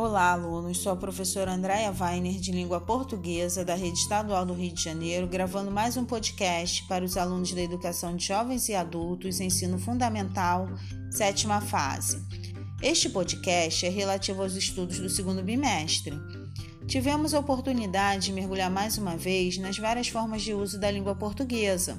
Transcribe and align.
Olá, 0.00 0.30
alunos. 0.30 0.78
Sou 0.78 0.92
a 0.92 0.96
professora 0.96 1.52
Andréia 1.52 1.92
Weiner, 1.92 2.38
de 2.38 2.52
Língua 2.52 2.80
Portuguesa, 2.80 3.64
da 3.64 3.74
Rede 3.74 3.98
Estadual 3.98 4.46
do 4.46 4.54
Rio 4.54 4.72
de 4.72 4.80
Janeiro, 4.80 5.26
gravando 5.26 5.72
mais 5.72 5.96
um 5.96 6.04
podcast 6.04 6.84
para 6.84 7.04
os 7.04 7.16
alunos 7.16 7.52
da 7.52 7.60
Educação 7.60 8.14
de 8.14 8.24
Jovens 8.24 8.68
e 8.68 8.76
Adultos, 8.76 9.40
Ensino 9.40 9.76
Fundamental, 9.76 10.68
sétima 11.10 11.60
fase. 11.60 12.24
Este 12.80 13.08
podcast 13.08 13.86
é 13.86 13.88
relativo 13.88 14.40
aos 14.40 14.54
estudos 14.54 15.00
do 15.00 15.08
segundo 15.08 15.42
bimestre. 15.42 16.14
Tivemos 16.86 17.34
a 17.34 17.40
oportunidade 17.40 18.26
de 18.26 18.32
mergulhar 18.32 18.70
mais 18.70 18.98
uma 18.98 19.16
vez 19.16 19.58
nas 19.58 19.78
várias 19.78 20.06
formas 20.06 20.42
de 20.42 20.54
uso 20.54 20.78
da 20.78 20.92
língua 20.92 21.16
portuguesa, 21.16 21.98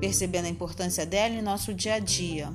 percebendo 0.00 0.46
a 0.46 0.50
importância 0.50 1.04
dela 1.04 1.34
em 1.34 1.42
nosso 1.42 1.74
dia 1.74 1.96
a 1.96 1.98
dia. 1.98 2.50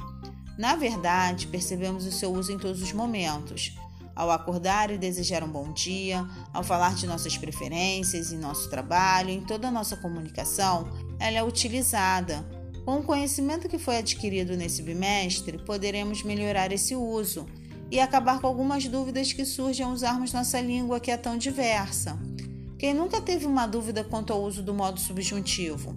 Na 0.57 0.75
verdade, 0.75 1.45
percebemos 1.45 2.07
o 2.07 2.11
seu 2.11 2.33
uso 2.33 2.51
em 2.51 2.57
todos 2.57 2.81
os 2.81 2.91
momentos 2.91 3.77
ao 4.19 4.29
acordar 4.31 4.91
e 4.91 4.97
desejar 4.97 5.45
um 5.45 5.47
bom 5.47 5.71
dia, 5.71 6.27
ao 6.53 6.61
falar 6.61 6.93
de 6.93 7.07
nossas 7.07 7.37
preferências 7.37 8.33
em 8.33 8.37
nosso 8.37 8.69
trabalho, 8.69 9.29
em 9.29 9.39
toda 9.39 9.69
a 9.69 9.71
nossa 9.71 9.95
comunicação, 9.95 10.89
ela 11.17 11.37
é 11.37 11.43
utilizada. 11.43 12.45
Com 12.83 12.97
o 12.97 13.03
conhecimento 13.03 13.69
que 13.69 13.79
foi 13.79 13.95
adquirido 13.95 14.57
nesse 14.57 14.81
bimestre, 14.81 15.57
poderemos 15.59 16.21
melhorar 16.21 16.69
esse 16.73 16.93
uso 16.97 17.47
e 17.89 17.97
acabar 17.97 18.41
com 18.41 18.47
algumas 18.47 18.85
dúvidas 18.85 19.31
que 19.31 19.45
surgem 19.45 19.85
ao 19.85 19.93
usarmos 19.93 20.33
nossa 20.33 20.59
língua 20.59 20.99
que 20.99 21.11
é 21.11 21.15
tão 21.15 21.37
diversa. 21.37 22.19
Quem 22.79 22.93
nunca 22.93 23.19
teve 23.19 23.45
uma 23.45 23.67
dúvida 23.67 24.05
quanto 24.05 24.31
ao 24.31 24.41
uso 24.41 24.63
do 24.63 24.73
modo 24.73 25.01
subjuntivo? 25.01 25.93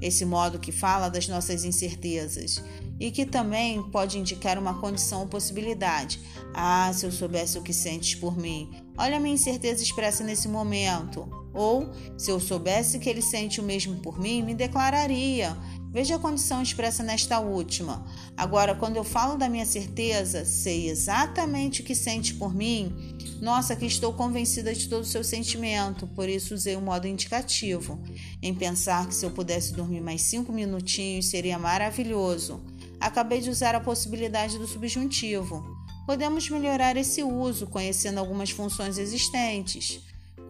Esse 0.00 0.24
modo 0.24 0.58
que 0.58 0.72
fala 0.72 1.10
das 1.10 1.28
nossas 1.28 1.62
incertezas 1.62 2.64
e 2.98 3.10
que 3.10 3.26
também 3.26 3.82
pode 3.90 4.18
indicar 4.18 4.58
uma 4.58 4.80
condição 4.80 5.20
ou 5.20 5.26
possibilidade. 5.26 6.18
Ah, 6.54 6.90
se 6.94 7.04
eu 7.04 7.12
soubesse 7.12 7.58
o 7.58 7.62
que 7.62 7.74
sentes 7.74 8.14
por 8.14 8.34
mim. 8.34 8.70
Olha 8.96 9.18
a 9.18 9.20
minha 9.20 9.34
incerteza 9.34 9.82
expressa 9.82 10.24
nesse 10.24 10.48
momento. 10.48 11.28
Ou, 11.52 11.90
se 12.16 12.30
eu 12.30 12.40
soubesse 12.40 12.98
que 12.98 13.10
ele 13.10 13.20
sente 13.20 13.60
o 13.60 13.62
mesmo 13.62 13.96
por 13.96 14.18
mim, 14.18 14.42
me 14.42 14.54
declararia. 14.54 15.54
Veja 15.92 16.16
a 16.16 16.18
condição 16.18 16.62
expressa 16.62 17.02
nesta 17.02 17.38
última. 17.38 18.04
Agora, 18.36 18.74
quando 18.74 18.96
eu 18.96 19.04
falo 19.04 19.36
da 19.36 19.48
minha 19.48 19.66
certeza, 19.66 20.44
sei 20.44 20.88
exatamente 20.88 21.82
o 21.82 21.84
que 21.84 21.94
sente 21.94 22.34
por 22.34 22.54
mim. 22.54 23.16
Nossa, 23.40 23.76
que 23.76 23.84
estou 23.84 24.12
convencida 24.12 24.74
de 24.74 24.88
todo 24.88 25.02
o 25.02 25.06
seu 25.06 25.22
sentimento, 25.22 26.06
por 26.06 26.28
isso 26.28 26.54
usei 26.54 26.76
o 26.76 26.80
modo 26.80 27.06
indicativo. 27.06 28.02
Em 28.40 28.54
pensar 28.54 29.06
que 29.06 29.14
se 29.14 29.26
eu 29.26 29.30
pudesse 29.30 29.74
dormir 29.74 30.00
mais 30.00 30.22
cinco 30.22 30.52
minutinhos 30.52 31.26
seria 31.26 31.58
maravilhoso 31.58 32.62
acabei 33.02 33.40
de 33.40 33.50
usar 33.50 33.74
a 33.74 33.80
possibilidade 33.80 34.58
do 34.58 34.66
subjuntivo. 34.66 35.76
Podemos 36.06 36.48
melhorar 36.48 36.96
esse 36.96 37.22
uso 37.22 37.66
conhecendo 37.66 38.18
algumas 38.18 38.50
funções 38.50 38.96
existentes, 38.96 40.00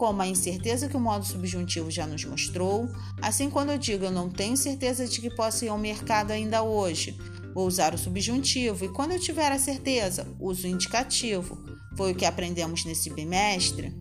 como 0.02 0.20
a 0.20 0.26
incerteza 0.26 0.88
que 0.88 0.96
o 0.96 1.00
modo 1.00 1.24
subjuntivo 1.24 1.88
já 1.88 2.08
nos 2.08 2.24
mostrou. 2.24 2.88
Assim, 3.22 3.48
quando 3.48 3.70
eu 3.70 3.78
digo 3.78 4.04
eu 4.04 4.10
não 4.10 4.28
tenho 4.28 4.56
certeza 4.56 5.06
de 5.06 5.20
que 5.20 5.30
posso 5.30 5.64
ir 5.64 5.68
ao 5.68 5.78
mercado 5.78 6.32
ainda 6.32 6.60
hoje, 6.60 7.16
vou 7.54 7.68
usar 7.68 7.94
o 7.94 7.98
subjuntivo, 7.98 8.84
e 8.84 8.88
quando 8.88 9.12
eu 9.12 9.20
tiver 9.20 9.52
a 9.52 9.60
certeza, 9.60 10.26
uso 10.40 10.66
o 10.66 10.70
indicativo. 10.70 11.56
Foi 11.96 12.10
o 12.10 12.14
que 12.16 12.24
aprendemos 12.24 12.84
nesse 12.84 13.10
bimestre. 13.10 13.94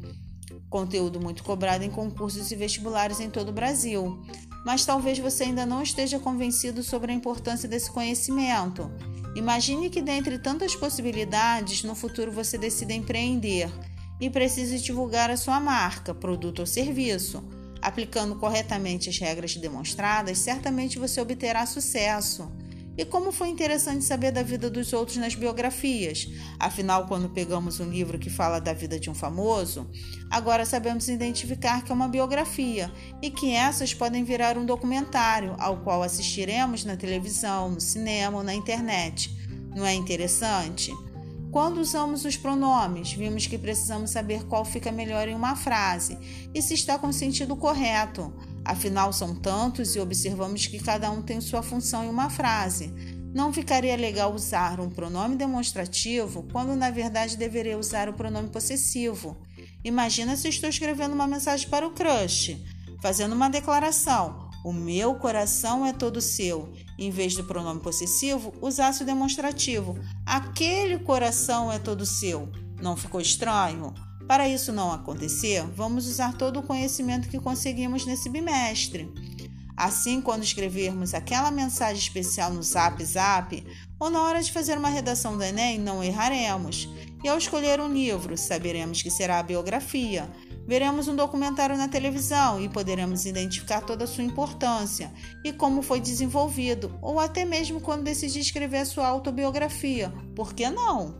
Conteúdo 0.72 1.22
muito 1.22 1.44
cobrado 1.44 1.84
em 1.84 1.90
concursos 1.92 2.50
e 2.50 2.56
vestibulares 2.56 3.20
em 3.20 3.30
todo 3.30 3.50
o 3.50 3.54
Brasil 3.54 4.20
mas 4.64 4.86
talvez 4.86 5.18
você 5.18 5.46
ainda 5.46 5.66
não 5.66 5.82
esteja 5.82 6.20
convencido 6.20 6.84
sobre 6.84 7.12
a 7.12 7.16
importância 7.16 7.68
desse 7.68 7.90
conhecimento. 7.90 8.92
Imagine 9.36 9.90
que, 9.90 10.04
dentre 10.04 10.38
tantas 10.38 10.76
possibilidades, 10.76 11.82
no 11.82 11.96
futuro 11.96 12.32
você 12.32 12.60
decida 12.60 12.94
empreender 12.94 13.72
e 14.22 14.30
precise 14.30 14.80
divulgar 14.80 15.32
a 15.32 15.36
sua 15.36 15.60
marca, 15.60 16.14
produto 16.14 16.60
ou 16.60 16.66
serviço. 16.68 17.44
Aplicando 17.82 18.36
corretamente 18.36 19.10
as 19.10 19.18
regras 19.18 19.58
demonstradas, 19.58 20.38
certamente 20.38 21.00
você 21.00 21.20
obterá 21.20 21.66
sucesso. 21.66 22.50
E 22.96 23.04
como 23.04 23.32
foi 23.32 23.48
interessante 23.48 24.04
saber 24.04 24.32
da 24.32 24.44
vida 24.44 24.70
dos 24.70 24.94
outros 24.94 25.18
nas 25.18 25.34
biografias. 25.34 26.28
Afinal, 26.60 27.08
quando 27.08 27.30
pegamos 27.30 27.80
um 27.80 27.90
livro 27.90 28.20
que 28.20 28.30
fala 28.30 28.60
da 28.60 28.74
vida 28.74 29.00
de 29.00 29.10
um 29.10 29.16
famoso, 29.16 29.90
agora 30.30 30.66
sabemos 30.66 31.08
identificar 31.08 31.84
que 31.84 31.92
é 31.92 31.96
uma 31.96 32.08
biografia 32.08 32.92
e 33.22 33.32
que 33.32 33.52
essas 33.52 33.94
podem 33.94 34.24
virar 34.24 34.58
um 34.58 34.66
documentário 34.66 35.56
ao 35.58 35.78
qual 35.78 36.04
assistiremos 36.04 36.86
na 36.86 36.96
televisão, 36.96 37.72
no 37.72 37.82
cinema 37.82 38.38
ou 38.38 38.44
na 38.44 38.54
internet. 38.54 39.36
Não 39.74 39.86
é 39.86 39.96
interessante? 39.96 40.92
Quando 41.52 41.82
usamos 41.82 42.24
os 42.24 42.38
pronomes, 42.38 43.12
vimos 43.12 43.46
que 43.46 43.58
precisamos 43.58 44.12
saber 44.12 44.46
qual 44.46 44.64
fica 44.64 44.90
melhor 44.90 45.28
em 45.28 45.36
uma 45.36 45.54
frase 45.54 46.18
e 46.56 46.62
se 46.62 46.74
está 46.74 46.98
com 46.98 47.08
o 47.08 47.14
sentido 47.14 47.58
correto. 47.58 48.34
Afinal, 48.64 49.12
são 49.12 49.36
tantos 49.36 49.94
e 49.94 50.00
observamos 50.00 50.66
que 50.68 50.80
cada 50.80 51.12
um 51.12 51.22
tem 51.22 51.42
sua 51.42 51.62
função 51.62 52.06
em 52.06 52.10
uma 52.10 52.30
frase. 52.30 52.94
Não 53.34 53.52
ficaria 53.52 53.98
legal 53.98 54.34
usar 54.34 54.80
um 54.80 54.90
pronome 54.90 55.36
demonstrativo 55.36 56.48
quando 56.54 56.74
na 56.74 56.90
verdade 56.90 57.36
deveria 57.36 57.78
usar 57.78 58.08
o 58.08 58.14
pronome 58.14 58.48
possessivo. 58.48 59.36
Imagina 59.84 60.38
se 60.38 60.48
estou 60.48 60.70
escrevendo 60.70 61.14
uma 61.14 61.28
mensagem 61.28 61.68
para 61.68 61.86
o 61.86 61.92
crush, 61.92 62.64
fazendo 63.02 63.34
uma 63.34 63.50
declaração: 63.50 64.50
O 64.64 64.72
meu 64.72 65.16
coração 65.16 65.86
é 65.86 65.92
todo 65.92 66.22
seu. 66.22 66.72
Em 67.02 67.10
vez 67.10 67.36
do 67.36 67.44
pronome 67.44 67.80
possessivo, 67.80 68.54
usasse 68.62 69.02
o 69.02 69.06
demonstrativo: 69.08 69.98
Aquele 70.24 71.00
coração 71.00 71.72
é 71.72 71.80
todo 71.80 72.06
seu. 72.06 72.48
Não 72.80 72.96
ficou 72.96 73.20
estranho? 73.20 73.92
Para 74.28 74.48
isso 74.48 74.72
não 74.72 74.92
acontecer, 74.92 75.66
vamos 75.76 76.06
usar 76.06 76.38
todo 76.38 76.60
o 76.60 76.64
conhecimento 76.64 77.28
que 77.28 77.40
conseguimos 77.40 78.06
nesse 78.06 78.30
bimestre. 78.30 79.12
Assim, 79.76 80.22
quando 80.22 80.44
escrevermos 80.44 81.16
aquela 81.16 81.50
mensagem 81.50 81.98
especial 81.98 82.54
no 82.54 82.62
Zap 82.62 83.04
Zap 83.04 83.66
ou 84.00 84.12
na 84.12 84.22
hora 84.22 84.44
de 84.44 84.52
fazer 84.52 84.78
uma 84.78 84.90
redação 84.90 85.36
do 85.36 85.44
Enem, 85.44 85.80
não 85.80 86.04
erraremos. 86.04 86.88
E 87.24 87.28
ao 87.28 87.40
escolher 87.40 87.82
um 87.82 87.92
livro, 87.92 88.38
saberemos 88.38 89.02
que 89.02 89.10
será 89.10 89.40
a 89.40 89.44
biografia. 89.44 90.30
Veremos 90.68 91.08
um 91.08 91.16
documentário 91.16 91.78
na 91.78 91.88
televisão 91.88 92.62
e 92.62 92.70
poderemos 92.70 93.26
identificar 93.26 93.82
toda 93.82 94.06
a 94.06 94.08
sua 94.08 94.24
importância 94.24 95.12
e 95.44 95.52
como 95.52 95.82
foi 95.82 96.00
desenvolvido, 96.00 96.98
ou 97.02 97.20
até 97.20 97.44
mesmo 97.44 97.82
quando 97.82 98.04
decidir 98.04 98.40
escrever 98.40 98.80
a 98.80 98.86
sua 98.86 99.08
autobiografia. 99.08 100.14
Por 100.36 100.54
que 100.54 100.70
não? 100.70 101.16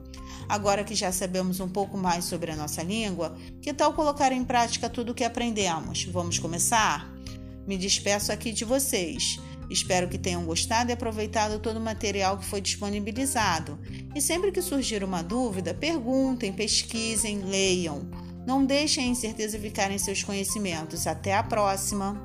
Agora 0.48 0.84
que 0.84 0.96
já 0.96 1.12
sabemos 1.12 1.60
um 1.60 1.70
pouco 1.70 1.98
mais 1.98 2.26
sobre 2.26 2.52
a 2.52 2.56
nossa 2.56 2.84
língua, 2.84 3.36
que 3.62 3.74
tal 3.74 3.94
colocar 3.94 4.32
em 4.32 4.44
prática 4.44 4.90
tudo 4.90 5.12
o 5.12 5.16
que 5.16 5.24
aprendemos? 5.24 6.04
Vamos 6.06 6.40
começar? 6.40 7.12
Me 7.66 7.78
despeço 7.78 8.32
aqui 8.32 8.52
de 8.52 8.66
vocês. 8.66 9.40
Espero 9.70 10.10
que 10.10 10.18
tenham 10.18 10.44
gostado 10.44 10.90
e 10.90 10.94
aproveitado 10.94 11.58
todo 11.58 11.78
o 11.78 11.82
material 11.82 12.38
que 12.38 12.46
foi 12.46 12.60
disponibilizado. 12.60 13.80
E 14.14 14.20
sempre 14.20 14.52
que 14.52 14.62
surgir 14.62 15.02
uma 15.02 15.22
dúvida, 15.22 15.74
perguntem, 15.74 16.52
pesquisem, 16.52 17.40
leiam. 17.44 18.10
Não 18.46 18.66
deixem 18.66 19.06
a 19.06 19.08
incerteza 19.08 19.60
ficar 19.60 19.92
em 19.92 19.98
seus 19.98 20.24
conhecimentos. 20.24 21.06
Até 21.08 21.34
a 21.36 21.44
próxima! 21.44 22.16